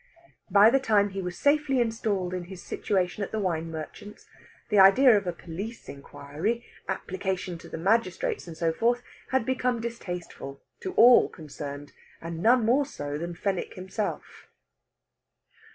[0.49, 4.25] By the time he was safely installed in his situation at the wine merchant's,
[4.69, 9.79] the idea of a police inquiry, application to the magistrates, and so forth, had become
[9.79, 14.47] distasteful to all concerned, and to none more so than Fenwick himself.